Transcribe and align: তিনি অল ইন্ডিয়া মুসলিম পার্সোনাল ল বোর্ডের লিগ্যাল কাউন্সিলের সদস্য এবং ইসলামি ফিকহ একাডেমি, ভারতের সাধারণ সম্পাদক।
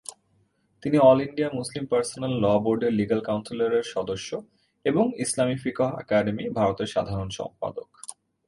তিনি 0.83 0.97
অল 0.99 1.19
ইন্ডিয়া 1.21 1.49
মুসলিম 1.53 1.83
পার্সোনাল 1.91 2.33
ল 2.43 2.45
বোর্ডের 2.63 2.93
লিগ্যাল 2.93 3.21
কাউন্সিলের 3.25 3.73
সদস্য 3.93 4.29
এবং 4.85 5.05
ইসলামি 5.17 5.55
ফিকহ 5.55 5.89
একাডেমি, 5.99 6.45
ভারতের 6.49 6.87
সাধারণ 6.87 7.29
সম্পাদক। 7.29 7.89